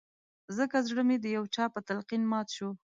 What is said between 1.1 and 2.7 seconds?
د يو چا په تلقين مات شو